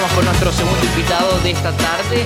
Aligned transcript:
estamos 0.00 0.16
con 0.16 0.24
nuestro 0.24 0.52
segundo 0.52 0.82
invitado 0.82 1.40
de 1.40 1.50
esta 1.50 1.76
tarde 1.76 2.24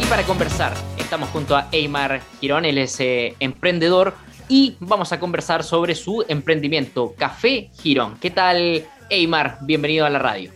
y 0.00 0.04
para 0.04 0.22
conversar 0.22 0.74
estamos 0.96 1.28
junto 1.30 1.56
a 1.56 1.66
Eymar 1.72 2.20
Girón, 2.40 2.64
él 2.64 2.78
es 2.78 3.00
eh, 3.00 3.34
emprendedor 3.40 4.14
y 4.48 4.76
vamos 4.78 5.10
a 5.10 5.18
conversar 5.18 5.64
sobre 5.64 5.96
su 5.96 6.24
emprendimiento 6.28 7.16
Café 7.18 7.68
Girón. 7.80 8.16
¿Qué 8.20 8.30
tal 8.30 8.86
Eymar? 9.10 9.58
Bienvenido 9.62 10.06
a 10.06 10.10
la 10.10 10.20
radio. 10.20 10.52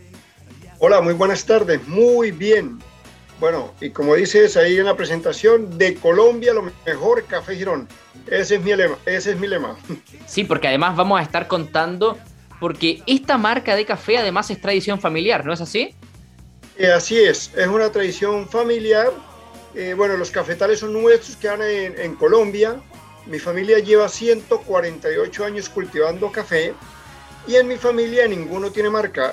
Hola, 0.79 1.01
muy 1.01 1.15
buenas 1.15 1.45
tardes, 1.45 1.89
muy 1.89 2.31
bien. 2.31 2.79
Bueno, 3.41 3.75
y 3.81 3.91
como 3.91 4.15
dices 4.15 4.57
ahí 4.57 4.77
en 4.77 4.85
la 4.85 4.95
presentación, 4.95 5.77
de 5.77 5.97
Colombia 5.97 6.55
lo 6.55 6.71
mejor 6.87 7.25
Café 7.25 7.57
Girón. 7.57 7.89
Ese 8.29 8.57
es 8.57 8.63
mi 8.63 8.77
lema, 8.77 8.97
ese 9.07 9.33
es 9.33 9.41
mi 9.41 9.49
lema. 9.49 9.77
Sí, 10.27 10.45
porque 10.45 10.69
además 10.69 10.95
vamos 10.95 11.19
a 11.19 11.23
estar 11.25 11.49
contando 11.49 12.17
porque 12.61 13.03
esta 13.09 13.39
marca 13.39 13.75
de 13.75 13.85
café 13.85 14.19
además 14.19 14.49
es 14.51 14.61
tradición 14.61 15.01
familiar, 15.01 15.45
¿no 15.45 15.53
es 15.53 15.61
así? 15.61 15.97
Eh, 16.77 16.91
así 16.93 17.19
es, 17.19 17.53
es 17.57 17.67
una 17.67 17.91
tradición 17.91 18.49
familiar. 18.49 19.13
Eh, 19.75 19.95
bueno, 19.97 20.17
los 20.17 20.31
cafetales 20.31 20.81
son 20.81 20.93
nuestros, 20.93 21.37
que 21.37 21.49
en, 21.49 21.99
en 21.99 22.15
Colombia. 22.17 22.81
Mi 23.27 23.39
familia 23.39 23.79
lleva 23.79 24.09
148 24.09 25.45
años 25.45 25.69
cultivando 25.69 26.33
café 26.33 26.75
y 27.47 27.57
en 27.57 27.69
mi 27.69 27.77
familia 27.77 28.27
ninguno 28.29 28.71
tiene 28.71 28.91
marca. 28.91 29.33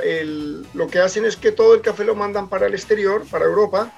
lo 0.74 0.88
que 0.88 1.00
hacen 1.00 1.26
es 1.26 1.36
que 1.36 1.52
todo 1.52 1.74
el 1.74 1.82
café 1.82 2.04
lo 2.04 2.16
mandan 2.16 2.48
para 2.50 2.68
el 2.68 2.74
exterior, 2.74 3.26
para 3.30 3.46
Europa. 3.46 3.92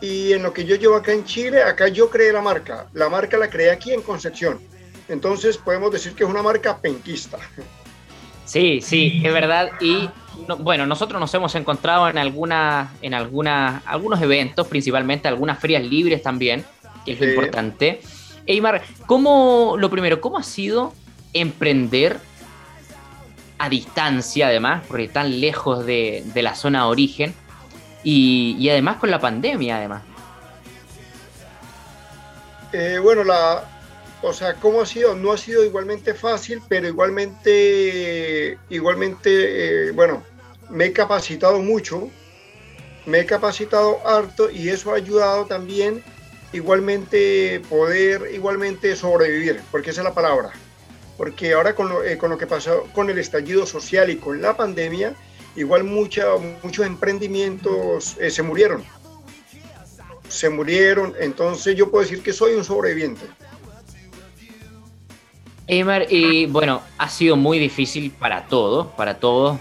Y 0.00 0.32
en 0.32 0.42
lo 0.42 0.52
que 0.52 0.64
yo 0.64 0.76
llevo 0.76 0.96
acá 0.96 1.12
en 1.12 1.24
Chile, 1.24 1.62
acá 1.62 1.88
yo 1.88 2.08
creé 2.08 2.32
la 2.32 2.40
marca. 2.40 2.86
La 2.94 3.08
marca 3.08 3.36
la 3.36 3.50
creé 3.50 3.70
aquí 3.70 3.92
en 3.92 4.02
Concepción. 4.02 4.60
Entonces 5.08 5.58
podemos 5.58 5.90
decir 5.90 6.14
que 6.14 6.24
es 6.24 6.30
una 6.30 6.42
marca 6.42 6.78
penquista. 6.78 7.38
Sí, 8.46 8.80
sí, 8.80 9.22
es 9.24 9.32
verdad. 9.32 9.70
Y 9.80 10.08
bueno, 10.58 10.86
nosotros 10.86 11.20
nos 11.20 11.32
hemos 11.34 11.54
encontrado 11.54 12.08
en 12.08 12.18
alguna, 12.18 12.92
en 13.02 13.14
alguna, 13.14 13.82
algunos 13.86 14.20
eventos, 14.20 14.66
principalmente 14.66 15.28
algunas 15.28 15.58
ferias 15.58 15.84
libres 15.84 16.22
también, 16.22 16.64
que 17.04 17.12
es 17.12 17.20
lo 17.20 17.28
importante. 17.28 18.00
Eymar, 18.46 18.82
¿cómo, 19.06 19.76
lo 19.78 19.90
primero, 19.90 20.20
cómo 20.20 20.38
ha 20.38 20.42
sido 20.42 20.92
emprender 21.32 22.18
a 23.58 23.68
distancia 23.68 24.48
además, 24.48 24.84
porque 24.88 25.08
tan 25.08 25.40
lejos 25.40 25.84
de, 25.84 26.24
la 26.34 26.54
zona 26.54 26.80
de 26.80 26.84
origen, 26.86 27.34
y, 28.02 28.56
y, 28.58 28.70
además 28.70 28.96
con 28.96 29.10
la 29.10 29.20
pandemia 29.20 29.76
además? 29.76 30.02
Eh, 32.72 32.98
bueno, 33.02 33.24
la, 33.24 33.64
o 34.22 34.32
sea, 34.32 34.54
¿cómo 34.54 34.82
ha 34.82 34.86
sido? 34.86 35.14
No 35.14 35.32
ha 35.32 35.38
sido 35.38 35.64
igualmente 35.64 36.14
fácil, 36.14 36.60
pero 36.68 36.86
igualmente, 36.86 38.58
igualmente, 38.68 39.88
eh, 39.88 39.92
bueno, 39.92 40.22
me 40.70 40.86
he 40.86 40.92
capacitado 40.92 41.60
mucho, 41.60 42.10
me 43.06 43.20
he 43.20 43.26
capacitado 43.26 44.06
harto 44.06 44.50
y 44.50 44.68
eso 44.68 44.92
ha 44.92 44.96
ayudado 44.96 45.46
también 45.46 46.02
igualmente 46.52 47.60
poder 47.68 48.30
igualmente 48.32 48.94
sobrevivir, 48.96 49.60
porque 49.70 49.90
esa 49.90 50.00
es 50.00 50.04
la 50.04 50.14
palabra. 50.14 50.50
Porque 51.16 51.52
ahora 51.52 51.74
con 51.74 51.88
lo, 51.88 52.02
eh, 52.02 52.16
con 52.16 52.30
lo 52.30 52.38
que 52.38 52.46
pasó 52.46 52.84
con 52.94 53.10
el 53.10 53.18
estallido 53.18 53.66
social 53.66 54.08
y 54.10 54.16
con 54.16 54.40
la 54.40 54.56
pandemia, 54.56 55.14
igual 55.54 55.84
mucha, 55.84 56.24
muchos 56.62 56.86
emprendimientos 56.86 58.16
eh, 58.18 58.30
se 58.30 58.42
murieron. 58.42 58.84
Se 60.28 60.48
murieron, 60.48 61.14
entonces 61.18 61.76
yo 61.76 61.90
puedo 61.90 62.04
decir 62.04 62.22
que 62.22 62.32
soy 62.32 62.54
un 62.54 62.64
sobreviviente. 62.64 63.26
Eymar, 65.70 66.06
y 66.10 66.46
bueno, 66.46 66.82
ha 66.98 67.08
sido 67.08 67.36
muy 67.36 67.60
difícil 67.60 68.10
para 68.10 68.46
todos, 68.46 68.88
para 68.88 69.20
todos, 69.20 69.56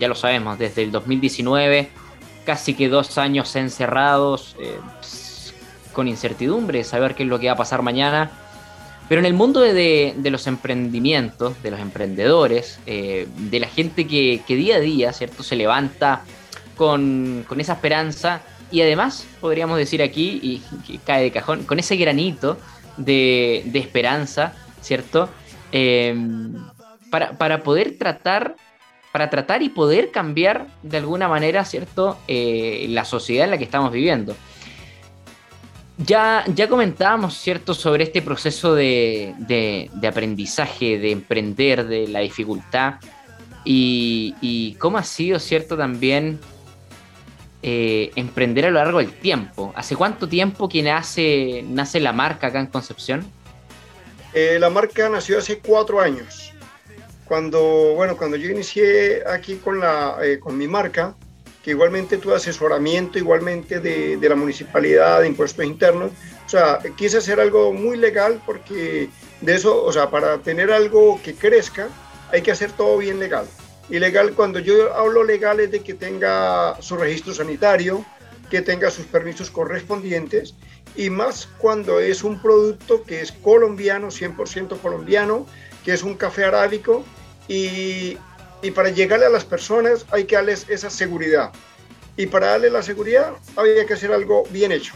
ya 0.00 0.08
lo 0.08 0.16
sabemos, 0.16 0.58
desde 0.58 0.82
el 0.82 0.90
2019, 0.90 1.90
casi 2.44 2.74
que 2.74 2.88
dos 2.88 3.18
años 3.18 3.54
encerrados, 3.54 4.56
eh, 4.58 4.76
con 5.92 6.08
incertidumbre, 6.08 6.82
saber 6.82 7.14
qué 7.14 7.22
es 7.22 7.28
lo 7.28 7.38
que 7.38 7.46
va 7.46 7.52
a 7.52 7.56
pasar 7.56 7.82
mañana. 7.82 8.32
Pero 9.08 9.20
en 9.20 9.26
el 9.26 9.34
mundo 9.34 9.60
de, 9.60 10.16
los 10.24 10.48
emprendimientos, 10.48 11.62
de 11.62 11.70
los 11.70 11.78
emprendedores, 11.78 12.80
eh, 12.86 13.28
de 13.36 13.60
la 13.60 13.68
gente 13.68 14.08
que, 14.08 14.42
día 14.48 14.76
a 14.76 14.80
día, 14.80 15.12
¿cierto?, 15.12 15.44
se 15.44 15.54
levanta 15.54 16.22
con, 16.76 17.46
esa 17.56 17.74
esperanza 17.74 18.42
y 18.72 18.80
además, 18.80 19.24
podríamos 19.40 19.78
decir 19.78 20.02
aquí, 20.02 20.40
y 20.42 20.62
que 20.84 20.98
cae 20.98 21.22
de 21.22 21.30
cajón, 21.30 21.62
con 21.62 21.78
ese 21.78 21.94
granito 21.94 22.58
de, 22.96 23.62
de 23.66 23.78
esperanza, 23.78 24.52
¿cierto? 24.80 25.28
Em, 25.76 26.54
para, 27.10 27.64
poder 27.64 27.98
tratar, 27.98 28.54
para 29.10 29.28
tratar 29.28 29.60
y 29.60 29.70
poder 29.70 30.12
cambiar 30.12 30.68
de 30.84 30.98
alguna 30.98 31.26
manera, 31.26 31.64
¿cierto?, 31.64 32.16
eh, 32.28 32.86
la 32.90 33.04
sociedad 33.04 33.46
en 33.46 33.50
la 33.50 33.58
que 33.58 33.64
estamos 33.64 33.90
viviendo. 33.90 34.36
Ya, 35.98 36.44
ya 36.54 36.68
comentábamos, 36.68 37.36
¿cierto?, 37.36 37.74
sobre 37.74 38.04
este 38.04 38.22
proceso 38.22 38.76
de, 38.76 39.90
aprendizaje, 40.08 40.96
de 41.00 41.10
emprender, 41.10 41.88
de 41.88 42.06
la 42.06 42.20
dificultad 42.20 42.94
y, 43.64 44.76
cómo 44.78 44.98
ha 44.98 45.02
sido, 45.02 45.40
¿cierto?, 45.40 45.76
también 45.76 46.38
eh, 47.62 48.12
emprender 48.14 48.66
a 48.66 48.70
lo 48.70 48.78
largo 48.78 48.98
del 48.98 49.12
tiempo. 49.12 49.72
¿Hace 49.74 49.96
cuánto 49.96 50.28
tiempo 50.28 50.68
que 50.68 50.84
nace, 50.84 51.64
nace 51.66 51.98
la 51.98 52.12
marca 52.12 52.46
acá 52.46 52.60
en 52.60 52.66
Concepción? 52.66 53.26
Eh, 54.34 54.58
la 54.58 54.68
marca 54.68 55.08
nació 55.08 55.38
hace 55.38 55.58
cuatro 55.60 56.00
años. 56.00 56.52
Cuando, 57.24 57.94
bueno, 57.94 58.16
cuando 58.16 58.36
yo 58.36 58.50
inicié 58.50 59.22
aquí 59.26 59.56
con, 59.56 59.78
la, 59.80 60.18
eh, 60.22 60.40
con 60.40 60.58
mi 60.58 60.66
marca, 60.66 61.14
que 61.62 61.70
igualmente 61.70 62.18
tuve 62.18 62.34
asesoramiento 62.34 63.18
igualmente 63.18 63.80
de, 63.80 64.16
de, 64.18 64.28
la 64.28 64.34
municipalidad, 64.34 65.20
de 65.20 65.28
impuestos 65.28 65.64
internos, 65.64 66.10
o 66.44 66.48
sea, 66.48 66.78
quise 66.96 67.18
hacer 67.18 67.40
algo 67.40 67.72
muy 67.72 67.96
legal 67.96 68.42
porque 68.44 69.08
de 69.40 69.54
eso, 69.54 69.82
o 69.82 69.92
sea, 69.92 70.10
para 70.10 70.38
tener 70.38 70.70
algo 70.72 71.20
que 71.22 71.34
crezca, 71.34 71.88
hay 72.30 72.42
que 72.42 72.50
hacer 72.50 72.72
todo 72.72 72.98
bien 72.98 73.18
legal. 73.18 73.46
Y 73.88 73.98
legal, 73.98 74.32
cuando 74.34 74.58
yo 74.58 74.94
hablo 74.94 75.24
legal 75.24 75.60
es 75.60 75.70
de 75.70 75.80
que 75.80 75.94
tenga 75.94 76.76
su 76.80 76.96
registro 76.96 77.32
sanitario, 77.32 78.04
que 78.50 78.62
tenga 78.62 78.90
sus 78.90 79.06
permisos 79.06 79.50
correspondientes 79.50 80.54
y 80.96 81.10
más 81.10 81.48
cuando 81.58 82.00
es 82.00 82.22
un 82.22 82.40
producto 82.40 83.02
que 83.02 83.20
es 83.20 83.32
colombiano, 83.32 84.08
100% 84.08 84.78
colombiano, 84.80 85.46
que 85.84 85.92
es 85.92 86.02
un 86.02 86.14
café 86.14 86.44
arábico 86.44 87.04
y, 87.48 88.16
y, 88.62 88.70
para 88.70 88.90
llegarle 88.90 89.26
a 89.26 89.30
las 89.30 89.44
personas 89.44 90.06
hay 90.10 90.24
que 90.24 90.36
darles 90.36 90.66
esa 90.68 90.90
seguridad. 90.90 91.52
Y 92.16 92.26
para 92.26 92.48
darle 92.48 92.70
la 92.70 92.82
seguridad 92.82 93.32
había 93.56 93.84
que 93.86 93.94
hacer 93.94 94.12
algo 94.12 94.44
bien 94.50 94.70
hecho. 94.72 94.94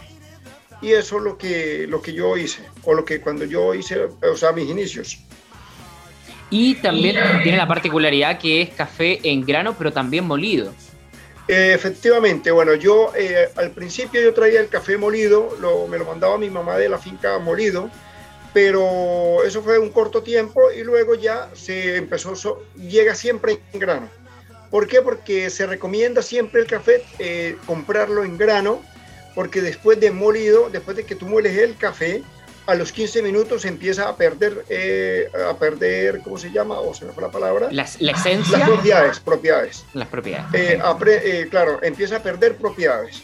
Y 0.80 0.92
eso 0.92 1.18
es 1.18 1.24
lo 1.24 1.36
que, 1.36 1.86
lo 1.88 2.00
que 2.00 2.12
yo 2.12 2.36
hice, 2.36 2.62
o 2.84 2.94
lo 2.94 3.04
que 3.04 3.20
cuando 3.20 3.44
yo 3.44 3.74
hice, 3.74 4.08
o 4.22 4.36
sea, 4.36 4.52
mis 4.52 4.70
inicios. 4.70 5.18
Y 6.50 6.76
también 6.76 7.16
tiene 7.42 7.58
la 7.58 7.66
particularidad 7.66 8.38
que 8.38 8.62
es 8.62 8.70
café 8.70 9.18
en 9.24 9.44
grano, 9.44 9.74
pero 9.76 9.92
también 9.92 10.24
molido. 10.24 10.72
Eh, 11.48 11.72
efectivamente, 11.72 12.50
bueno, 12.50 12.74
yo 12.74 13.10
eh, 13.16 13.48
al 13.56 13.70
principio 13.70 14.20
yo 14.20 14.34
traía 14.34 14.60
el 14.60 14.68
café 14.68 14.98
molido, 14.98 15.56
me 15.88 15.96
lo 15.96 16.04
mandaba 16.04 16.36
mi 16.36 16.50
mamá 16.50 16.76
de 16.76 16.90
la 16.90 16.98
finca 16.98 17.38
molido, 17.38 17.90
pero 18.52 19.42
eso 19.44 19.62
fue 19.62 19.78
un 19.78 19.90
corto 19.90 20.22
tiempo 20.22 20.70
y 20.70 20.82
luego 20.82 21.14
ya 21.14 21.48
se 21.54 21.96
empezó, 21.96 22.62
llega 22.76 23.14
siempre 23.14 23.60
en 23.72 23.80
grano. 23.80 24.10
¿Por 24.70 24.86
qué? 24.86 25.00
Porque 25.00 25.48
se 25.48 25.66
recomienda 25.66 26.20
siempre 26.20 26.60
el 26.60 26.66
café 26.66 27.02
eh, 27.18 27.56
comprarlo 27.66 28.24
en 28.24 28.36
grano, 28.36 28.82
porque 29.34 29.62
después 29.62 29.98
de 30.00 30.10
molido, 30.10 30.68
después 30.70 30.98
de 30.98 31.06
que 31.06 31.14
tú 31.14 31.24
mueles 31.24 31.56
el 31.56 31.78
café, 31.78 32.22
a 32.68 32.74
los 32.74 32.92
15 32.92 33.22
minutos 33.22 33.64
empieza 33.64 34.10
a 34.10 34.14
perder, 34.14 34.62
eh, 34.68 35.26
a 35.48 35.56
perder, 35.56 36.20
¿cómo 36.20 36.36
se 36.36 36.50
llama? 36.50 36.78
O 36.78 36.92
se 36.92 37.06
me 37.06 37.12
fue 37.12 37.22
la 37.22 37.30
palabra. 37.30 37.70
la 37.72 37.82
esencia. 37.82 38.58
Las 38.58 38.68
propiedades, 38.68 39.20
propiedades. 39.20 39.84
Las 39.94 40.08
propiedades. 40.08 40.52
Eh, 40.52 40.78
eh, 41.06 41.46
claro, 41.50 41.82
empieza 41.82 42.16
a 42.16 42.22
perder 42.22 42.56
propiedades. 42.56 43.22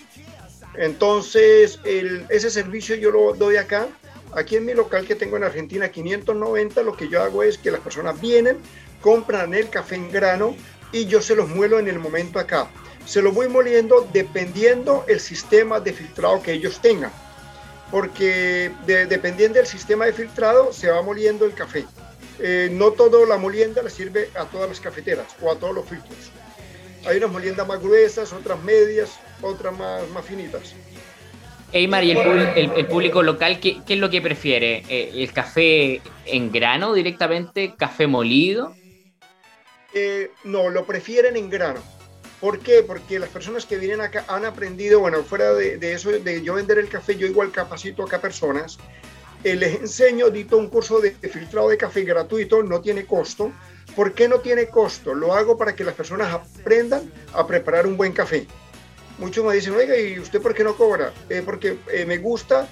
Entonces, 0.78 1.78
ese 1.84 2.50
servicio 2.50 2.96
yo 2.96 3.10
lo 3.10 3.34
doy 3.34 3.56
acá. 3.56 3.86
Aquí 4.34 4.56
en 4.56 4.64
mi 4.64 4.72
local 4.72 5.06
que 5.06 5.14
tengo 5.14 5.36
en 5.36 5.44
Argentina, 5.44 5.90
590, 5.90 6.82
lo 6.82 6.96
que 6.96 7.10
yo 7.10 7.22
hago 7.22 7.42
es 7.42 7.58
que 7.58 7.70
las 7.70 7.80
personas 7.80 8.18
vienen, 8.18 8.56
compran 9.02 9.52
el 9.52 9.68
café 9.68 9.96
en 9.96 10.10
grano 10.10 10.56
y 10.90 11.04
yo 11.04 11.20
se 11.20 11.36
los 11.36 11.50
muelo 11.50 11.78
en 11.78 11.88
el 11.88 11.98
momento 11.98 12.38
acá. 12.38 12.68
Se 13.04 13.20
lo 13.20 13.30
voy 13.30 13.48
moliendo 13.48 14.08
dependiendo 14.10 15.04
el 15.06 15.20
sistema 15.20 15.80
de 15.80 15.92
filtrado 15.92 16.40
que 16.40 16.52
ellos 16.52 16.80
tengan 16.80 17.12
porque 17.90 18.70
dependiendo 18.86 19.58
del 19.58 19.66
sistema 19.66 20.06
de 20.06 20.12
filtrado 20.12 20.72
se 20.72 20.90
va 20.90 21.02
moliendo 21.02 21.44
el 21.44 21.54
café. 21.54 21.84
Eh, 22.40 22.68
no 22.72 22.90
toda 22.90 23.26
la 23.26 23.36
molienda 23.36 23.82
le 23.82 23.90
sirve 23.90 24.28
a 24.34 24.44
todas 24.44 24.68
las 24.68 24.80
cafeteras 24.80 25.36
o 25.40 25.50
a 25.50 25.56
todos 25.56 25.74
los 25.74 25.88
filtros. 25.88 26.30
Hay 27.06 27.18
unas 27.18 27.30
moliendas 27.30 27.66
más 27.68 27.80
gruesas, 27.80 28.32
otras 28.32 28.60
medias, 28.62 29.18
otras 29.40 29.76
más, 29.76 30.08
más 30.10 30.24
finitas. 30.24 30.74
Eymar, 31.72 32.04
¿y 32.04 32.12
el, 32.12 32.86
público 32.86 33.22
local 33.22 33.58
¿qué, 33.58 33.80
es 33.86 33.98
lo 33.98 34.08
que 34.08 34.22
prefiere? 34.22 34.84
Eh, 34.88 35.10
¿El 35.14 35.32
café 35.32 36.00
en 36.24 36.52
grano 36.52 36.94
directamente? 36.94 37.74
¿Café 37.76 38.06
molido? 38.06 38.74
Eh, 39.92 40.30
no, 40.44 40.70
lo 40.70 40.86
prefieren 40.86 41.36
en 41.36 41.50
grano. 41.50 41.82
¿Por 42.40 42.58
qué? 42.58 42.82
Porque 42.82 43.18
las 43.18 43.28
personas 43.28 43.64
que 43.64 43.78
vienen 43.78 44.00
acá 44.00 44.24
han 44.28 44.44
aprendido, 44.44 45.00
bueno, 45.00 45.22
fuera 45.22 45.52
de, 45.54 45.92
eso, 45.92 46.10
de 46.10 46.42
yo 46.42 46.54
vender 46.54 46.78
el 46.78 46.88
café, 46.88 47.16
yo 47.16 47.26
igual 47.26 47.50
capacito 47.50 48.02
acá 48.02 48.20
personas, 48.20 48.78
eh, 49.44 49.56
les 49.56 49.74
enseño, 49.76 50.30
dito 50.30 50.56
un 50.56 50.68
curso 50.68 51.00
de 51.00 51.12
filtrado 51.12 51.68
de 51.68 51.76
café 51.76 52.02
gratuito, 52.02 52.62
no 52.62 52.80
tiene 52.80 53.06
costo. 53.06 53.52
¿Por 53.94 54.14
qué 54.14 54.28
no 54.28 54.40
tiene 54.40 54.68
costo? 54.68 55.14
Lo 55.14 55.34
hago 55.34 55.56
para 55.56 55.76
que 55.76 55.84
las 55.84 55.94
personas 55.94 56.32
aprendan 56.32 57.12
a 57.32 57.46
preparar 57.46 57.86
un 57.86 57.96
buen 57.96 58.12
café. 58.12 58.46
Muchos 59.18 59.44
me 59.44 59.54
dicen, 59.54 59.74
oiga, 59.74 59.96
¿y 59.96 60.18
usted 60.18 60.40
por 60.40 60.54
qué 60.54 60.64
no 60.64 60.74
cobra? 60.76 61.12
Eh, 61.28 61.42
porque 61.44 61.78
eh, 61.92 62.04
me 62.04 62.18
gusta 62.18 62.68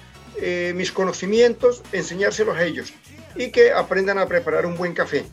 mis 0.73 0.91
conocimientos, 0.91 1.83
enseñárselos 1.91 2.57
a 2.57 2.63
ellos 2.63 2.91
y 3.35 3.51
que 3.51 3.71
aprendan 3.71 4.17
a 4.17 4.25
preparar 4.25 4.65
un 4.65 4.75
buen 4.75 4.95
café. 4.95 5.23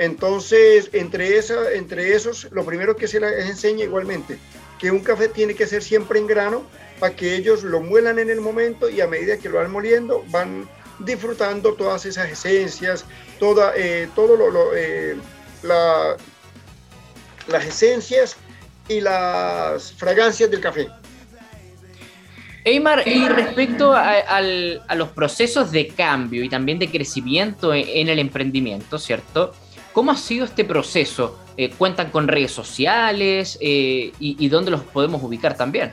Entonces, 0.00 0.88
entre, 0.94 1.36
esa, 1.36 1.72
entre 1.72 2.14
esos, 2.14 2.48
lo 2.52 2.64
primero 2.64 2.96
que 2.96 3.06
se 3.06 3.20
les 3.20 3.50
enseña 3.50 3.84
igualmente, 3.84 4.38
que 4.78 4.90
un 4.90 5.00
café 5.00 5.28
tiene 5.28 5.54
que 5.54 5.66
ser 5.66 5.82
siempre 5.82 6.18
en 6.18 6.26
grano 6.26 6.62
para 6.98 7.14
que 7.14 7.36
ellos 7.36 7.62
lo 7.64 7.82
muelan 7.82 8.18
en 8.18 8.30
el 8.30 8.40
momento 8.40 8.88
y 8.88 9.02
a 9.02 9.06
medida 9.06 9.36
que 9.36 9.50
lo 9.50 9.58
van 9.58 9.70
moliendo 9.70 10.24
van 10.28 10.66
disfrutando 11.00 11.74
todas 11.74 12.06
esas 12.06 12.30
esencias, 12.30 13.04
toda, 13.38 13.74
eh, 13.76 14.08
todo 14.14 14.38
eh, 14.74 15.18
las 15.62 16.16
esencias 17.66 18.36
y 18.88 19.02
las 19.02 19.92
fragancias 19.92 20.50
del 20.50 20.62
café. 20.62 20.88
Eymar, 22.64 23.06
y 23.06 23.28
respecto 23.28 23.92
a, 23.94 24.40
los 24.40 25.10
procesos 25.10 25.70
de 25.70 25.88
cambio 25.88 26.42
y 26.42 26.48
también 26.48 26.78
de 26.78 26.90
crecimiento 26.90 27.74
en 27.74 28.08
el 28.08 28.18
emprendimiento, 28.18 28.98
¿cierto? 28.98 29.54
¿Cómo 29.92 30.12
ha 30.12 30.16
sido 30.16 30.44
este 30.44 30.64
proceso? 30.64 31.36
Eh, 31.56 31.72
¿Cuentan 31.76 32.10
con 32.10 32.28
redes 32.28 32.52
sociales 32.52 33.58
eh, 33.60 34.12
y, 34.18 34.48
dónde 34.48 34.70
los 34.70 34.82
podemos 34.82 35.20
ubicar 35.22 35.56
también? 35.56 35.92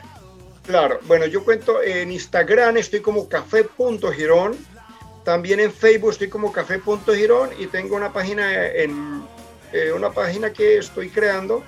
Claro, 0.64 1.00
bueno, 1.06 1.26
yo 1.26 1.44
cuento 1.44 1.82
en 1.82 2.12
Instagram, 2.12 2.76
estoy 2.76 3.00
como 3.00 3.28
café.girón, 3.28 4.56
también 5.24 5.58
en 5.60 5.72
Facebook 5.72 6.12
estoy 6.12 6.28
como 6.28 6.52
café.girón 6.52 7.50
y 7.58 7.66
tengo 7.66 7.96
una 7.96 8.12
página 8.12 8.68
en 8.68 9.22
eh, 9.72 9.90
una 9.94 10.10
página 10.10 10.52
que 10.52 10.78
estoy 10.78 11.10
creando 11.10 11.62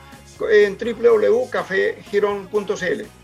en 0.51 0.79
www.cafegirón.cl. 0.79 3.20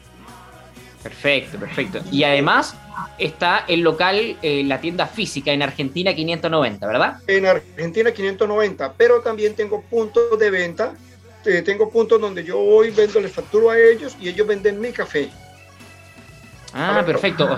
Perfecto, 1.06 1.58
perfecto. 1.58 2.00
Y 2.11 2.25
además 2.25 2.75
está 3.17 3.64
el 3.69 3.81
local, 3.81 4.37
eh, 4.43 4.64
la 4.64 4.81
tienda 4.81 5.06
física 5.06 5.53
en 5.53 5.62
Argentina 5.62 6.12
590, 6.12 6.85
¿verdad? 6.85 7.19
En 7.29 7.47
Argentina 7.47 8.11
590, 8.11 8.94
pero 8.94 9.20
también 9.20 9.55
tengo 9.55 9.82
puntos 9.82 10.37
de 10.37 10.50
venta. 10.50 10.94
Eh, 11.44 11.62
tengo 11.62 11.91
puntos 11.91 12.20
donde 12.20 12.43
yo 12.43 12.58
voy, 12.58 12.91
vendo, 12.91 13.20
les 13.20 13.31
facturo 13.31 13.70
a 13.70 13.79
ellos 13.79 14.17
y 14.20 14.29
ellos 14.29 14.49
venden 14.49 14.81
mi 14.81 14.91
café. 14.91 15.31
Ah, 16.75 17.05
perfecto. 17.06 17.49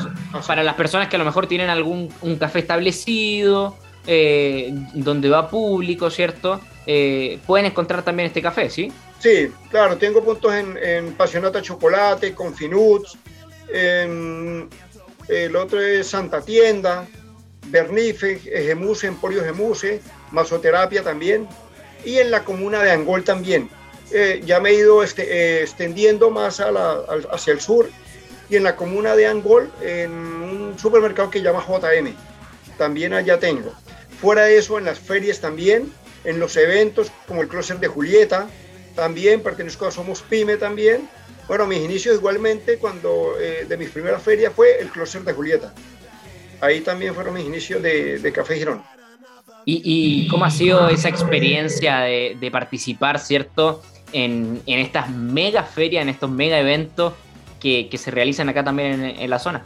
para 0.47 0.63
las 0.63 0.75
personas 0.75 1.09
que 1.09 1.17
a 1.17 1.19
lo 1.19 1.25
mejor 1.25 1.47
tienen 1.47 1.71
algún 1.71 2.13
un 2.21 2.37
café 2.37 2.59
establecido, 2.59 3.79
eh, 4.07 4.75
donde 4.93 5.31
va 5.31 5.49
público, 5.49 6.11
¿cierto? 6.11 6.61
pueden 7.47 7.67
encontrar 7.67 8.03
también 8.03 8.29
este 8.29 8.41
café, 8.41 8.71
¿sí? 8.71 8.91
Sí, 9.19 9.51
claro, 9.71 9.99
tengo 9.99 10.25
puntos 10.25 10.55
en, 10.55 10.79
en 10.79 11.13
Pasionata 11.13 11.61
Chocolate, 11.61 12.35
con 12.35 12.55
Finuts, 13.73 14.77
el 15.29 15.57
otro 15.57 15.81
es 15.81 16.09
Santa 16.09 16.41
Tienda, 16.41 17.07
Bernife, 17.67 18.39
Gemuse, 18.39 19.09
Emporio 19.09 19.45
Gemuse, 19.45 20.01
Masoterapia 20.33 21.03
también, 21.03 21.47
y 22.05 22.19
en 22.19 22.31
la 22.31 22.45
comuna 22.45 22.83
de 22.83 22.91
Angol 22.91 23.25
también. 23.25 23.69
Eh, 24.11 24.41
ya 24.45 24.59
me 24.59 24.71
he 24.71 24.75
ido 24.75 25.03
este, 25.03 25.23
eh, 25.31 25.63
extendiendo 25.63 26.31
más 26.31 26.63
hacia 27.31 27.53
el 27.53 27.61
sur 27.61 27.91
y 28.49 28.57
en 28.57 28.65
la 28.65 28.75
comuna 28.75 29.15
de 29.15 29.27
Angol, 29.27 29.71
en 29.83 30.11
un 30.11 30.79
supermercado 30.79 31.31
que 31.31 31.43
llama 31.43 31.63
JM, 31.67 32.15
también 32.79 33.13
allá 33.13 33.39
tengo. 33.39 33.75
Fuera 34.21 34.45
de 34.45 34.57
eso, 34.57 34.79
en 34.79 34.87
las 34.87 34.99
ferias 34.99 35.41
también, 35.41 35.93
en 36.25 36.41
los 36.41 36.57
eventos 36.57 37.13
como 37.27 37.43
el 37.43 37.49
Closer 37.49 37.79
de 37.79 37.89
Julieta, 37.89 38.49
también 38.95 39.43
pertenezco 39.43 39.87
a 39.87 39.91
Somos 39.91 40.23
Pyme 40.23 40.57
también, 40.57 41.09
bueno, 41.49 41.67
mis 41.67 41.79
inicios 41.79 42.17
igualmente 42.17 42.77
cuando 42.77 43.33
eh, 43.41 43.65
de 43.67 43.77
mis 43.79 43.89
primeras 43.89 44.23
ferias 44.23 44.53
fue 44.55 44.79
el 44.81 44.91
Closer 44.91 45.23
de 45.23 45.33
Julieta. 45.33 45.73
Ahí 46.61 46.83
también 46.83 47.15
fueron 47.15 47.35
mis 47.35 47.47
inicios 47.47 47.83
de, 47.83 48.33
Café 48.35 48.57
Girón. 48.57 48.83
¿Y, 49.65 50.29
cómo 50.29 50.45
ha 50.45 50.51
sido 50.51 50.89
esa 50.89 51.09
experiencia 51.09 52.01
de, 52.01 52.49
participar, 52.53 53.19
cierto, 53.19 53.83
en, 54.13 54.63
estas 54.67 55.11
mega 55.11 55.63
ferias, 55.63 56.03
en 56.03 56.11
estos 56.11 56.31
mega 56.31 56.59
eventos 56.59 57.15
que, 57.61 57.89
se 57.97 58.11
realizan 58.11 58.49
acá 58.49 58.63
también 58.63 59.03
en, 59.19 59.31
la 59.31 59.39
zona? 59.39 59.65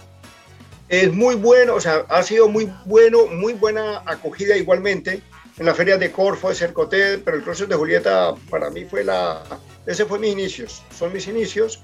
Es 0.88 1.12
muy 1.12 1.34
bueno, 1.34 1.75
o 1.75 1.81
sea, 1.81 2.05
ha 2.08 2.23
sido 2.23 2.49
muy 2.49 2.70
bueno, 2.84 3.26
muy 3.26 3.55
buena 3.55 4.02
acogida 4.05 4.56
igualmente 4.56 5.23
en 5.58 5.67
la 5.67 5.75
feria 5.75 5.96
de 5.96 6.12
Corfo, 6.12 6.49
de 6.49 6.55
Cercotel, 6.55 7.23
pero 7.25 7.37
el 7.37 7.43
Closer 7.43 7.69
de 7.69 7.76
Julieta 7.76 8.34
para 8.50 8.70
mí 8.70 8.84
fue 8.84 9.05
la, 9.05 9.43
ese 9.87 10.05
fue 10.05 10.19
mis 10.19 10.32
inicios, 10.32 10.82
son 10.96 11.12
mis 11.12 11.26
inicios. 11.26 11.81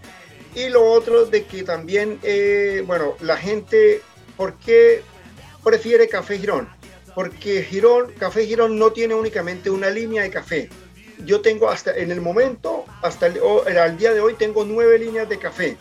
Y 0.54 0.68
lo 0.68 0.84
otro 0.90 1.26
de 1.26 1.44
que 1.44 1.62
también, 1.62 2.18
eh, 2.22 2.82
bueno, 2.86 3.16
la 3.20 3.36
gente, 3.36 4.02
¿por 4.36 4.54
qué 4.58 5.02
prefiere 5.62 6.08
Café 6.08 6.38
Girón? 6.38 6.68
Porque 7.14 7.62
Girón, 7.62 8.12
Café 8.18 8.46
Girón 8.46 8.78
no 8.78 8.92
tiene 8.92 9.14
únicamente 9.14 9.70
una 9.70 9.90
línea 9.90 10.22
de 10.22 10.30
café. 10.30 10.68
Yo 11.24 11.40
tengo 11.40 11.68
hasta 11.68 11.96
en 11.96 12.12
el 12.12 12.20
momento, 12.20 12.84
hasta 13.02 13.26
el, 13.26 13.34
día 13.98 14.14
de 14.14 14.20
hoy, 14.20 14.34
tengo 14.34 14.64
nueve 14.64 14.98
líneas 14.98 15.28
de 15.28 15.38
café. 15.38 15.76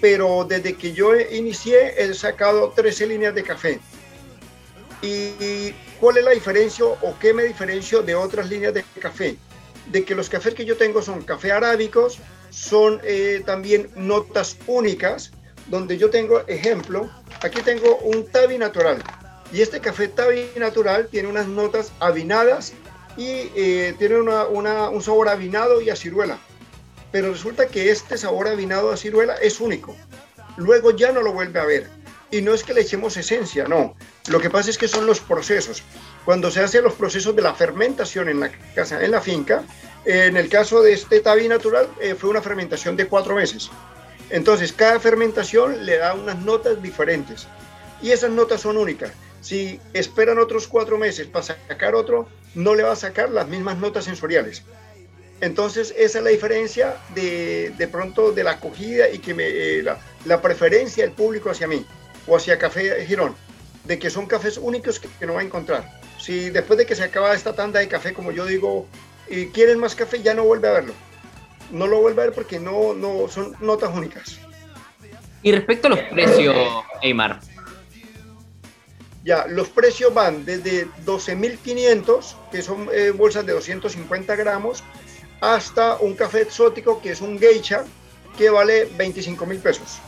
Pero 0.00 0.46
desde 0.48 0.76
que 0.76 0.92
yo 0.92 1.14
inicié, 1.16 2.02
he 2.02 2.14
sacado 2.14 2.70
13 2.70 3.06
líneas 3.08 3.34
de 3.34 3.42
café. 3.42 3.80
¿Y 5.02 5.72
cuál 5.98 6.18
es 6.18 6.24
la 6.24 6.30
diferencia 6.30 6.84
o 6.84 7.18
qué 7.20 7.34
me 7.34 7.44
diferencio 7.44 8.02
de 8.02 8.14
otras 8.14 8.48
líneas 8.48 8.72
de 8.72 8.84
café? 9.00 9.36
De 9.90 10.04
que 10.04 10.14
los 10.14 10.28
cafés 10.28 10.54
que 10.54 10.64
yo 10.64 10.76
tengo 10.76 11.02
son 11.02 11.22
café 11.22 11.52
arábicos, 11.52 12.18
son 12.50 13.00
eh, 13.04 13.42
también 13.44 13.90
notas 13.96 14.56
únicas, 14.66 15.32
donde 15.66 15.98
yo 15.98 16.10
tengo 16.10 16.40
ejemplo, 16.46 17.10
aquí 17.42 17.60
tengo 17.62 17.96
un 17.98 18.26
tabi 18.26 18.58
natural, 18.58 19.02
y 19.52 19.62
este 19.62 19.80
café 19.80 20.08
tabi 20.08 20.48
natural 20.56 21.08
tiene 21.10 21.28
unas 21.28 21.46
notas 21.48 21.92
avinadas 22.00 22.72
y 23.16 23.50
eh, 23.56 23.94
tiene 23.98 24.20
un 24.20 25.02
sabor 25.02 25.28
avinado 25.28 25.80
y 25.80 25.90
a 25.90 25.96
ciruela, 25.96 26.38
pero 27.10 27.32
resulta 27.32 27.66
que 27.66 27.90
este 27.90 28.16
sabor 28.16 28.48
avinado 28.48 28.92
a 28.92 28.96
ciruela 28.96 29.34
es 29.34 29.60
único, 29.60 29.96
luego 30.56 30.92
ya 30.92 31.10
no 31.12 31.22
lo 31.22 31.32
vuelve 31.32 31.58
a 31.58 31.64
ver, 31.64 31.88
y 32.30 32.42
no 32.42 32.54
es 32.54 32.62
que 32.62 32.74
le 32.74 32.82
echemos 32.82 33.16
esencia, 33.16 33.66
no, 33.66 33.96
lo 34.28 34.40
que 34.40 34.50
pasa 34.50 34.70
es 34.70 34.78
que 34.78 34.88
son 34.88 35.06
los 35.06 35.20
procesos, 35.20 35.82
cuando 36.24 36.50
se 36.50 36.60
hacen 36.60 36.84
los 36.84 36.94
procesos 36.94 37.34
de 37.34 37.42
la 37.42 37.54
fermentación 37.54 38.28
en 38.28 38.40
la 38.40 38.50
casa, 38.74 39.02
en 39.02 39.10
la 39.10 39.20
finca, 39.20 39.64
en 40.04 40.36
el 40.36 40.48
caso 40.48 40.82
de 40.82 40.92
este 40.92 41.20
tabi 41.20 41.48
natural 41.48 41.88
eh, 42.00 42.14
fue 42.14 42.30
una 42.30 42.42
fermentación 42.42 42.96
de 42.96 43.06
cuatro 43.06 43.34
meses. 43.34 43.70
Entonces, 44.30 44.72
cada 44.72 45.00
fermentación 45.00 45.84
le 45.84 45.98
da 45.98 46.14
unas 46.14 46.38
notas 46.38 46.80
diferentes 46.80 47.48
y 48.00 48.12
esas 48.12 48.30
notas 48.30 48.60
son 48.60 48.76
únicas. 48.76 49.10
Si 49.40 49.80
esperan 49.92 50.38
otros 50.38 50.68
cuatro 50.68 50.98
meses 50.98 51.26
para 51.26 51.44
sacar 51.44 51.94
otro, 51.94 52.28
no 52.54 52.74
le 52.74 52.82
va 52.82 52.92
a 52.92 52.96
sacar 52.96 53.30
las 53.30 53.48
mismas 53.48 53.78
notas 53.78 54.04
sensoriales. 54.04 54.62
Entonces, 55.40 55.94
esa 55.96 56.18
es 56.18 56.24
la 56.24 56.30
diferencia 56.30 56.96
de, 57.14 57.72
de 57.76 57.88
pronto 57.88 58.30
de 58.30 58.44
la 58.44 58.52
acogida 58.52 59.08
y 59.08 59.18
que 59.18 59.32
me, 59.32 59.48
eh, 59.48 59.82
la, 59.82 59.98
la, 60.26 60.42
preferencia 60.42 61.02
del 61.02 61.14
público 61.14 61.50
hacia 61.50 61.66
mí 61.66 61.84
o 62.26 62.36
hacia 62.36 62.58
Café 62.58 63.04
Girón, 63.06 63.34
de 63.84 63.98
que 63.98 64.10
son 64.10 64.26
cafés 64.26 64.58
únicos 64.58 65.00
que, 65.00 65.08
que 65.18 65.26
no 65.26 65.34
va 65.34 65.40
a 65.40 65.44
encontrar 65.44 66.00
si 66.20 66.50
después 66.50 66.78
de 66.78 66.86
que 66.86 66.94
se 66.94 67.02
acaba 67.02 67.34
esta 67.34 67.54
tanda 67.54 67.80
de 67.80 67.88
café, 67.88 68.12
como 68.12 68.30
yo 68.30 68.44
digo, 68.44 68.86
y 69.28 69.46
quieren 69.46 69.78
más 69.78 69.94
café, 69.94 70.22
ya 70.22 70.34
no 70.34 70.44
vuelve 70.44 70.68
a 70.68 70.72
verlo. 70.72 70.92
No 71.70 71.86
lo 71.86 72.00
vuelve 72.00 72.22
a 72.22 72.24
ver 72.26 72.34
porque 72.34 72.60
no, 72.60 72.94
no 72.94 73.28
son 73.28 73.56
notas 73.60 73.90
únicas. 73.94 74.38
Y 75.42 75.52
respecto 75.52 75.86
a 75.86 75.90
los 75.90 76.00
precios, 76.00 76.54
Eymar. 77.00 77.40
Ya, 79.24 79.46
los 79.46 79.68
precios 79.68 80.12
van 80.12 80.44
desde 80.44 80.86
12.500, 81.06 82.34
que 82.50 82.62
son 82.62 82.88
eh, 82.92 83.10
bolsas 83.10 83.46
de 83.46 83.52
250 83.52 84.34
gramos, 84.36 84.82
hasta 85.40 85.96
un 85.96 86.14
café 86.14 86.42
exótico, 86.42 87.00
que 87.00 87.12
es 87.12 87.20
un 87.20 87.38
geisha, 87.38 87.84
que 88.36 88.50
vale 88.50 88.88
25 88.96 89.46
mil 89.46 89.58
pesos, 89.58 89.98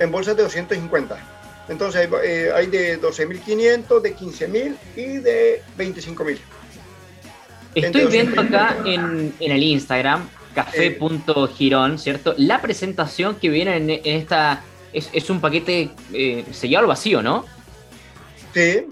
en 0.00 0.10
bolsas 0.10 0.36
de 0.36 0.42
250. 0.42 1.16
Entonces 1.68 2.08
eh, 2.24 2.50
hay 2.52 2.66
de 2.66 3.00
12.500, 3.00 4.00
de 4.00 4.16
15.000 4.16 4.76
y 4.96 5.06
de 5.18 5.62
25.000. 5.78 6.38
Estoy 7.76 8.06
viendo 8.06 8.40
acá 8.40 8.78
en, 8.84 9.32
el 9.38 9.62
Instagram, 9.62 10.28
café.girón, 10.52 12.00
¿cierto? 12.00 12.34
La 12.36 12.60
presentación 12.60 13.36
que 13.36 13.48
viene 13.48 13.76
en, 13.76 13.90
esta 14.04 14.64
es, 14.92 15.30
un 15.30 15.40
paquete 15.40 15.90
eh, 16.12 16.44
sellado 16.50 16.84
al 16.84 16.88
vacío, 16.88 17.22
¿no? 17.22 17.44
Sí. 18.52 18.86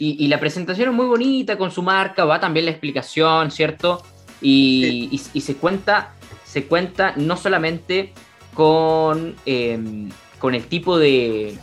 Y, 0.00 0.28
la 0.28 0.38
presentación 0.38 0.90
es 0.90 0.94
muy 0.94 1.06
bonita 1.06 1.58
con 1.58 1.72
su 1.72 1.82
marca, 1.82 2.24
va 2.24 2.38
también 2.38 2.66
la 2.66 2.70
explicación, 2.70 3.50
¿cierto? 3.50 4.02
Y, 4.40 5.20
y, 5.34 5.40
se 5.40 5.56
cuenta 5.56 6.14
se 6.48 6.64
cuenta 6.64 7.12
no 7.16 7.36
solamente 7.36 8.14
con, 8.58 9.36
em, 9.46 10.10
con 10.40 10.52
el 10.56 10.66
tipo 10.66 10.98
de, 10.98 11.56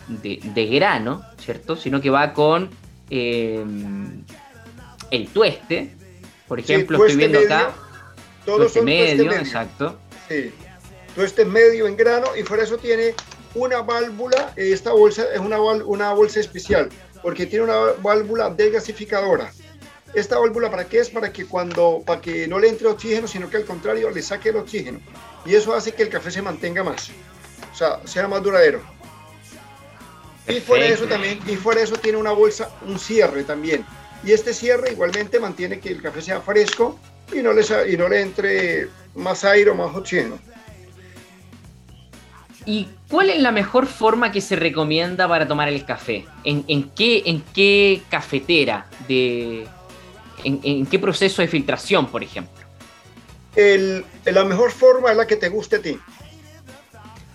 grano, 0.71 1.25
¿cierto? 1.37 1.75
Sino 1.75 1.99
que 1.99 2.09
va 2.09 2.31
con 2.31 2.69
em, 3.09 4.23
el 5.11 5.27
tueste. 5.27 5.93
Por 6.47 6.61
ejemplo, 6.61 6.97
estoy 6.97 7.17
viendo 7.17 7.39
acá. 7.39 7.73
Todos 8.45 8.81
medio, 8.81 9.29
exacto. 9.33 9.99
Sí. 10.29 10.53
Tueste 11.15 11.43
medio 11.43 11.85
en 11.85 11.97
grano 11.97 12.27
y 12.39 12.43
por 12.43 12.59
eso 12.59 12.77
tiene 12.77 13.13
una 13.55 13.81
válvula. 13.81 14.53
Esta 14.55 14.93
bolsa 14.93 15.25
es 15.33 15.39
una, 15.41 15.59
una 15.59 16.13
bolsa 16.13 16.39
especial 16.39 16.87
porque 17.21 17.45
tiene 17.45 17.65
una 17.65 17.77
válvula 18.01 18.51
desgasificadora. 18.51 19.51
¿Esta 20.15 20.39
válvula 20.39 20.71
para 20.71 20.87
qué 20.87 20.99
es? 20.99 21.09
Para 21.09 21.33
que 21.33 21.45
cuando, 21.45 22.01
para 22.05 22.21
que 22.21 22.47
no 22.47 22.57
le 22.57 22.69
entre 22.69 22.87
oxígeno, 22.87 23.27
sino 23.27 23.49
que 23.49 23.57
al 23.57 23.65
contrario 23.65 24.09
le 24.09 24.21
saque 24.21 24.49
el 24.49 24.55
oxígeno. 24.55 24.99
Y 25.45 25.55
eso 25.55 25.75
hace 25.75 25.91
que 25.91 26.03
el 26.03 26.09
café 26.09 26.31
se 26.31 26.41
mantenga 26.41 26.83
más. 26.83 27.11
O 27.73 27.75
sea, 27.75 27.99
sea 28.05 28.25
más 28.29 28.41
duradero. 28.41 28.81
Y 30.47 30.61
fuera 30.61 30.85
de 30.85 30.93
eso 30.93 31.05
también, 31.05 31.39
y 31.45 31.55
fuera 31.57 31.81
eso 31.81 31.97
tiene 31.97 32.17
una 32.17 32.31
bolsa, 32.31 32.69
un 32.87 32.97
cierre 32.97 33.43
también. 33.43 33.85
Y 34.23 34.31
este 34.31 34.53
cierre 34.53 34.91
igualmente 34.91 35.37
mantiene 35.37 35.79
que 35.79 35.89
el 35.89 36.01
café 36.01 36.21
sea 36.21 36.39
fresco 36.39 36.97
y 37.33 37.41
no 37.41 37.51
le, 37.51 37.63
y 37.91 37.97
no 37.97 38.07
le 38.07 38.21
entre 38.21 38.87
más 39.15 39.43
aire 39.43 39.71
o 39.71 39.75
más 39.75 39.93
oxígeno. 39.95 40.39
¿Y 42.65 42.87
cuál 43.09 43.31
es 43.31 43.41
la 43.41 43.51
mejor 43.51 43.85
forma 43.85 44.31
que 44.31 44.39
se 44.39 44.55
recomienda 44.55 45.27
para 45.27 45.45
tomar 45.47 45.67
el 45.67 45.85
café? 45.85 46.25
¿En, 46.45 46.89
qué, 46.91 47.23
en 47.25 47.41
qué 47.53 48.01
cafetera? 48.09 48.87
De, 49.07 49.67
en, 50.45 50.85
qué 50.85 50.99
proceso 50.99 51.41
de 51.41 51.47
filtración, 51.47 52.07
por 52.07 52.23
ejemplo? 52.23 52.65
la 54.25 54.43
mejor 54.43 54.69
forma 54.69 55.11
es 55.11 55.17
la 55.17 55.25
que 55.25 55.37
te 55.37 55.47
guste 55.47 55.77
a 55.77 55.81
ti. 55.81 55.97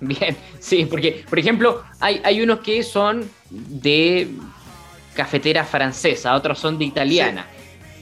Bien, 0.01 0.37
sí, 0.61 0.85
porque, 0.85 1.25
por 1.29 1.39
ejemplo, 1.39 1.83
hay, 1.99 2.21
hay 2.25 2.43
unos 2.43 2.61
que 2.61 2.83
son 2.83 3.31
de 3.49 4.29
cafetera 5.15 5.65
francesa, 5.65 6.35
otros 6.35 6.59
son 6.59 6.79
de 6.79 6.85
italiana. 6.85 7.47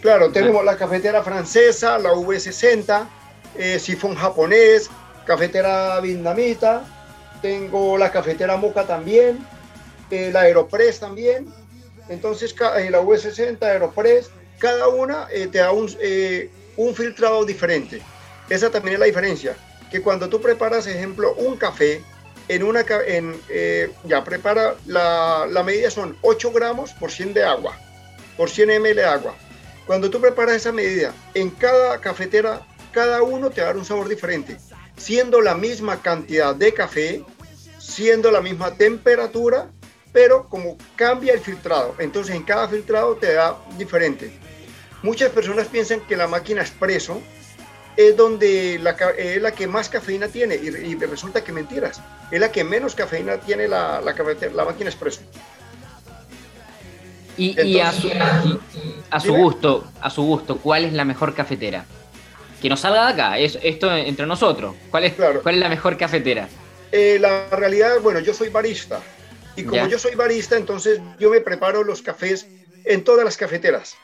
Claro, 0.01 0.31
tenemos 0.31 0.65
la 0.65 0.77
cafetera 0.77 1.23
francesa, 1.23 1.99
la 1.99 2.13
V60, 2.13 3.07
eh, 3.57 3.79
sifón 3.79 4.15
japonés, 4.15 4.91
cafetera 5.27 6.01
vietnamita, 6.01 6.85
tengo 7.43 7.99
la 7.99 8.13
cafetera 8.13 8.57
Moca 8.57 8.85
también, 8.85 9.45
eh, 10.11 10.31
la 10.33 10.43
Aeropress 10.43 11.01
también. 11.01 11.47
Entonces, 12.09 12.55
eh, 12.79 12.91
la 12.91 13.03
V60, 13.03 13.63
Aeropress, 13.63 14.31
cada 14.59 14.89
una 14.89 15.29
eh, 15.31 15.47
te 15.47 15.59
da 15.59 15.73
un, 15.73 15.91
un, 16.77 16.95
filtrado 16.95 17.45
diferente. 17.45 18.03
Esa 18.49 18.71
también 18.71 18.95
es 18.95 19.01
la 19.01 19.07
diferencia. 19.07 19.57
Que 19.91 20.01
cuando 20.01 20.29
tú 20.29 20.41
preparas, 20.41 20.87
ejemplo, 20.87 21.35
un 21.35 21.57
café, 21.57 22.03
en 22.49 22.63
una, 22.63 22.85
en, 23.07 23.41
ya 24.05 24.25
prepara, 24.25 24.77
la, 24.87 25.47
la 25.51 25.63
medida 25.63 25.91
son 25.91 26.17
8 26.23 26.53
gramos 26.53 26.93
por 26.93 27.11
100 27.11 27.35
de 27.35 27.45
agua, 27.45 27.79
por 28.37 28.49
100 28.51 28.83
ml 28.83 28.95
de 28.95 29.05
agua. 29.05 29.35
Cuando 29.87 30.11
tú 30.11 30.21
preparas 30.21 30.57
esa 30.57 30.73
medida, 30.73 31.15
en 31.35 31.51
cada 31.51 32.01
cafetera, 32.01 32.67
cada 32.93 33.23
uno 33.23 33.51
te 33.51 33.63
va 33.63 33.73
un 33.73 33.85
sabor 33.85 34.09
diferente 34.09 34.57
siendo 34.99 35.41
la 35.41 35.55
misma 35.55 36.03
cantidad 36.03 36.55
de 36.55 36.75
café, 36.75 37.25
siendo 37.79 38.31
la 38.31 38.41
misma 38.41 38.75
temperatura, 38.75 39.71
pero 40.13 40.49
como 40.49 40.77
cambia 40.97 41.33
el 41.33 41.41
filtrado. 41.41 41.95
Entonces 41.99 42.35
en 42.35 42.43
cada 42.43 42.69
filtrado 42.69 43.17
te 43.17 43.33
da 43.33 43.57
diferente. 43.79 44.33
Muchas 45.03 45.31
personas 45.31 45.69
piensan 45.69 46.01
que 46.01 46.17
la 46.17 46.27
máquina 46.27 46.61
expreso 46.61 47.21
es 47.97 48.17
donde 48.17 48.79
la, 48.81 48.91
es 49.17 49.41
la 49.43 49.53
que 49.53 49.67
más 49.67 49.89
cafeína 49.89 50.29
tiene 50.29 50.55
y, 50.57 50.95
resulta 50.97 51.43
que 51.43 51.53
mentiras. 51.53 52.01
Es 52.31 52.41
la 52.41 52.51
que 52.51 52.65
menos 52.65 52.95
cafeína 52.95 53.39
tiene 53.39 53.69
la, 53.69 54.01
la, 54.01 54.15
la 54.55 54.65
máquina 54.65 54.91
expreso. 54.91 55.21
Y, 57.37 57.79
a, 57.79 57.93
su, 57.93 58.11
a 59.11 59.21
su 59.21 59.33
gusto, 59.33 59.85
a 60.01 60.11
su 60.11 60.23
gusto, 60.23 60.57
¿cuál 60.59 60.85
es 60.85 60.93
la 60.93 61.05
mejor 61.05 61.35
cafetera? 61.35 61.85
que 62.61 62.69
nos 62.69 62.81
salga 62.81 63.07
de 63.07 63.13
acá, 63.13 63.39
es, 63.39 63.59
esto 63.63 63.95
entre 63.95 64.27
nosotros. 64.27 64.75
¿Cuál 64.91 65.05
es, 65.05 65.15
¿cuál 65.15 65.55
es 65.55 65.61
la 65.61 65.69
mejor 65.69 65.97
cafetera? 65.97 66.49
Eh, 66.91 67.19
la 67.21 67.49
realidad, 67.51 68.01
bueno, 68.03 68.21
yo 68.21 68.35
soy 68.35 68.49
barista. 68.49 69.01
Y 69.57 69.65
como 69.65 69.87
yo 69.89 69.99
soy 69.99 70.15
barista, 70.15 70.57
entonces 70.57 71.01
yo 71.19 71.31
me 71.31 71.41
preparo 71.41 71.83
los 71.83 72.01
cafés 72.03 72.47
en 72.85 73.03
todas 73.03 73.25
las 73.25 73.37
cafeteras. 73.37 73.97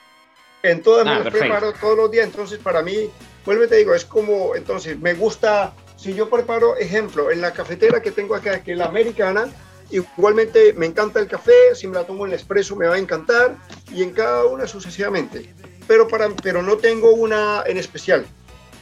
En 0.65 0.83
todas 0.83 1.07
ah, 1.07 1.19
me 1.19 1.25
los 1.25 1.33
preparo 1.33 1.73
todos 1.75 1.97
los 1.97 2.11
días. 2.11 2.27
Entonces, 2.27 2.59
para 2.59 2.83
mí, 2.83 3.11
vuelve 3.45 3.69
te 3.69 3.77
digo, 3.77 3.95
es 3.95 4.05
como, 4.05 4.57
entonces, 4.57 4.99
me 4.99 5.15
gusta, 5.15 5.75
si 5.97 6.15
yo 6.15 6.29
preparo, 6.31 6.77
ejemplo, 6.77 7.31
en 7.31 7.41
la 7.41 7.53
cafetera 7.53 8.01
que 8.01 8.11
tengo 8.11 8.35
acá, 8.35 8.63
que 8.63 8.73
es 8.73 8.79
la 8.79 8.87
americana, 8.87 9.47
igualmente 9.91 10.73
me 10.73 10.87
encanta 10.87 11.21
el 11.21 11.29
café, 11.29 11.75
si 11.75 11.87
me 11.87 11.95
la 11.95 12.05
tomo 12.05 12.25
en 12.25 12.33
el 12.33 12.39
expreso 12.39 12.77
me 12.77 12.87
va 12.87 12.95
a 12.95 12.99
encantar, 12.99 13.57
y 13.93 14.03
en 14.03 14.13
cada 14.13 14.47
una 14.47 14.67
sucesivamente. 14.67 15.53
Pero, 15.87 16.09
para, 16.09 16.31
pero 16.43 16.63
no 16.63 16.79
tengo 16.79 17.13
una 17.13 17.63
en 17.67 17.77
especial 17.77 18.25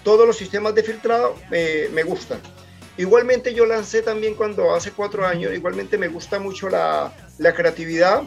todos 0.05 0.27
los 0.27 0.37
sistemas 0.37 0.75
de 0.75 0.83
filtrado 0.83 1.37
me 1.51 2.03
gustan. 2.05 2.41
Igualmente 2.99 3.55
yo 3.55 3.65
lancé 3.65 4.03
también 4.03 4.35
cuando 4.35 4.75
hace 4.75 4.93
cuatro 4.93 5.27
años, 5.27 5.53
igualmente 5.55 5.97
me 5.97 6.09
gusta 6.09 6.39
mucho 6.39 6.69
la, 6.69 7.12
la, 7.39 7.55
creatividad. 7.55 8.23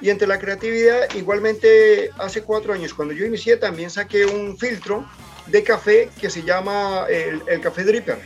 Y 0.00 0.10
entre 0.10 0.26
la 0.26 0.38
creatividad, 0.38 1.12
igualmente 1.14 2.10
hace 2.18 2.42
cuatro 2.42 2.72
años, 2.72 2.92
cuando 2.92 3.14
yo 3.14 3.24
inicié, 3.24 3.56
también 3.56 3.90
saqué 3.90 4.26
un 4.26 4.58
filtro 4.58 5.08
de 5.46 5.62
café 5.62 6.10
que 6.20 6.30
se 6.30 6.42
llama 6.42 7.06
el, 7.08 7.42
el 7.46 7.60
café 7.60 7.84
dripper. 7.84 8.18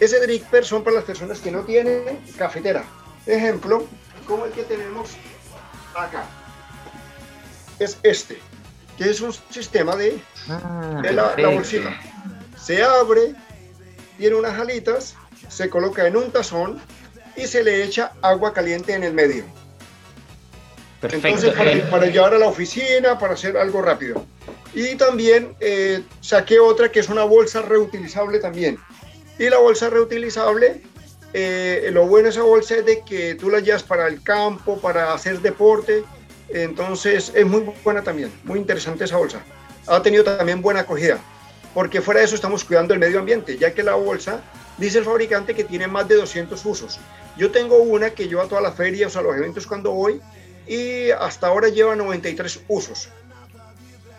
Ese 0.00 0.20
dripper 0.20 0.64
son 0.64 0.84
para 0.84 0.96
las 0.96 1.04
personas 1.04 1.40
que 1.40 1.50
no 1.50 1.62
tienen 1.64 2.20
cafetera. 2.36 2.84
Ejemplo, 3.26 3.86
como 4.26 4.46
el 4.46 4.52
que 4.52 4.62
tenemos 4.62 5.10
acá. 5.94 6.24
Es 7.78 7.98
este 8.02 8.38
que 8.98 9.08
es 9.08 9.20
un 9.20 9.32
sistema 9.50 9.94
de, 9.94 10.20
ah, 10.48 11.00
la, 11.12 11.48
bolsita. 11.48 11.96
Se 12.60 12.82
abre, 12.82 13.34
tiene 14.18 14.34
unas 14.34 14.58
alitas, 14.58 15.14
se 15.48 15.70
coloca 15.70 16.06
en 16.06 16.16
un 16.16 16.32
tazón 16.32 16.80
y 17.36 17.46
se 17.46 17.62
le 17.62 17.84
echa 17.84 18.12
agua 18.20 18.52
caliente 18.52 18.92
en 18.92 19.04
el 19.04 19.14
medio. 19.14 19.44
Entonces, 21.02 21.54
para, 21.90 22.06
llevar 22.06 22.34
a 22.34 22.38
la 22.38 22.48
oficina, 22.48 23.18
para 23.18 23.34
hacer 23.34 23.56
algo 23.56 23.82
rápido. 23.82 24.24
Y 24.74 24.96
también 24.96 25.54
eh, 25.60 26.02
saqué 26.20 26.58
otra 26.58 26.90
que 26.90 27.00
es 27.00 27.08
una 27.08 27.24
bolsa 27.24 27.62
reutilizable 27.62 28.40
también. 28.40 28.78
Y 29.38 29.48
la 29.48 29.58
bolsa 29.58 29.88
reutilizable, 29.90 30.82
eh, 31.32 31.90
lo 31.92 32.06
bueno 32.06 32.24
de 32.24 32.30
esa 32.30 32.42
bolsa 32.42 32.76
es 32.76 32.84
de 32.84 33.02
que 33.04 33.36
tú 33.36 33.50
la 33.50 33.60
llevas 33.60 33.84
para 33.84 34.08
el 34.08 34.22
campo, 34.22 34.78
para 34.80 35.12
hacer 35.12 35.40
deporte, 35.40 36.04
entonces 36.48 37.30
es 37.34 37.46
muy 37.46 37.70
buena 37.84 38.02
también, 38.02 38.32
muy 38.42 38.58
interesante 38.58 39.04
esa 39.04 39.16
bolsa. 39.16 39.40
Ha 39.86 40.02
tenido 40.02 40.24
también 40.24 40.60
buena 40.60 40.80
acogida, 40.80 41.18
porque 41.74 42.00
fuera 42.00 42.20
de 42.20 42.26
eso 42.26 42.34
estamos 42.34 42.64
cuidando 42.64 42.94
el 42.94 43.00
medio 43.00 43.20
ambiente, 43.20 43.56
ya 43.56 43.72
que 43.72 43.82
la 43.82 43.94
bolsa 43.94 44.42
dice 44.78 44.98
el 44.98 45.04
fabricante 45.04 45.54
que 45.54 45.64
tiene 45.64 45.86
más 45.86 46.08
de 46.08 46.16
200 46.16 46.64
usos. 46.64 46.98
Yo 47.36 47.50
tengo 47.50 47.76
una 47.76 48.10
que 48.10 48.26
lleva 48.26 48.44
a 48.44 48.48
todas 48.48 48.64
las 48.64 48.74
ferias, 48.74 49.16
a 49.16 49.22
los 49.22 49.36
eventos 49.36 49.66
cuando 49.66 49.92
voy, 49.92 50.20
y 50.68 51.10
hasta 51.10 51.46
ahora 51.46 51.68
lleva 51.68 51.96
93 51.96 52.60
usos. 52.68 53.08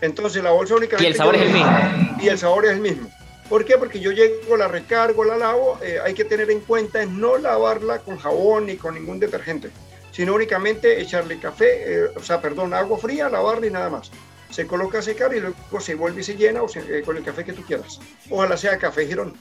Entonces 0.01 0.43
la 0.43 0.51
bolsa 0.51 0.75
únicamente... 0.75 1.03
Y 1.03 1.11
el 1.11 1.15
sabor 1.15 1.35
es 1.35 1.41
el 1.41 1.53
mismo. 1.53 2.17
Y 2.21 2.27
el 2.27 2.37
sabor 2.37 2.65
es 2.65 2.71
el 2.71 2.79
mismo. 2.79 3.09
¿Por 3.49 3.65
qué? 3.65 3.77
Porque 3.77 3.99
yo 3.99 4.11
llego, 4.11 4.55
la 4.57 4.67
recargo, 4.67 5.23
la 5.23 5.37
lavo, 5.37 5.79
eh, 5.81 5.99
hay 6.03 6.13
que 6.13 6.23
tener 6.23 6.49
en 6.51 6.59
cuenta 6.61 7.05
no 7.05 7.37
lavarla 7.37 7.99
con 7.99 8.17
jabón 8.17 8.67
ni 8.67 8.77
con 8.77 8.93
ningún 8.93 9.19
detergente 9.19 9.71
sino 10.11 10.33
únicamente 10.33 10.99
echarle 11.01 11.39
café, 11.39 11.67
eh, 11.85 12.07
o 12.15 12.21
sea, 12.21 12.41
perdón, 12.41 12.73
agua 12.73 12.97
fría, 12.97 13.29
lavarle 13.29 13.67
y 13.67 13.71
nada 13.71 13.89
más. 13.89 14.11
Se 14.49 14.65
coloca 14.65 14.99
a 14.99 15.01
secar 15.01 15.33
y 15.33 15.39
luego 15.39 15.79
se 15.79 15.95
vuelve 15.95 16.21
y 16.21 16.23
se 16.23 16.35
llena 16.35 16.63
o 16.63 16.67
eh, 16.75 17.03
con 17.05 17.15
el 17.17 17.23
café 17.23 17.45
que 17.45 17.53
tú 17.53 17.61
quieras. 17.61 17.99
Ojalá 18.29 18.57
sea 18.57 18.77
café 18.77 19.05
Girón. 19.05 19.37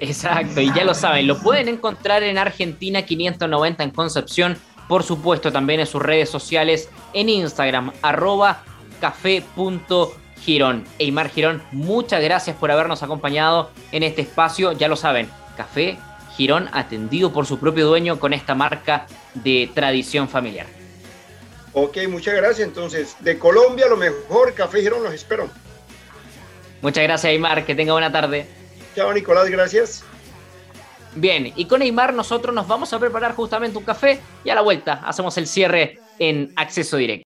Exacto, 0.00 0.60
y 0.60 0.72
ya 0.74 0.84
lo 0.84 0.94
saben, 0.94 1.26
lo 1.26 1.38
pueden 1.40 1.68
encontrar 1.68 2.22
en 2.22 2.38
Argentina 2.38 3.02
590 3.02 3.84
en 3.84 3.90
Concepción, 3.90 4.58
por 4.88 5.02
supuesto 5.02 5.52
también 5.52 5.80
en 5.80 5.86
sus 5.86 6.02
redes 6.02 6.30
sociales, 6.30 6.88
en 7.12 7.28
Instagram, 7.28 7.92
arroba 8.02 8.62
café.girón. 9.00 10.84
Eymar 10.98 11.30
Girón, 11.30 11.62
muchas 11.72 12.22
gracias 12.22 12.56
por 12.56 12.70
habernos 12.70 13.02
acompañado 13.02 13.70
en 13.92 14.02
este 14.02 14.22
espacio, 14.22 14.72
ya 14.72 14.88
lo 14.88 14.96
saben, 14.96 15.28
Café 15.56 15.98
Girón 16.36 16.68
atendido 16.72 17.32
por 17.32 17.46
su 17.46 17.58
propio 17.58 17.86
dueño 17.86 18.18
con 18.18 18.32
esta 18.32 18.54
marca 18.54 19.06
de 19.34 19.70
tradición 19.72 20.28
familiar. 20.28 20.66
Ok, 21.72 21.98
muchas 22.08 22.34
gracias. 22.34 22.66
Entonces, 22.68 23.16
de 23.20 23.38
Colombia, 23.38 23.86
lo 23.88 23.96
mejor, 23.96 24.54
Café 24.54 24.80
Girón, 24.80 25.02
los 25.02 25.12
espero. 25.12 25.48
Muchas 26.82 27.02
gracias, 27.04 27.30
Aymar. 27.30 27.64
Que 27.64 27.74
tenga 27.74 27.92
buena 27.92 28.12
tarde. 28.12 28.46
Chao, 28.94 29.12
Nicolás, 29.12 29.48
gracias. 29.48 30.04
Bien, 31.16 31.52
y 31.54 31.66
con 31.66 31.82
Aymar 31.82 32.12
nosotros 32.12 32.54
nos 32.54 32.66
vamos 32.66 32.92
a 32.92 32.98
preparar 32.98 33.34
justamente 33.34 33.78
un 33.78 33.84
café 33.84 34.20
y 34.42 34.50
a 34.50 34.54
la 34.54 34.62
vuelta 34.62 35.02
hacemos 35.04 35.36
el 35.38 35.46
cierre 35.46 36.00
en 36.18 36.52
acceso 36.56 36.96
directo. 36.96 37.33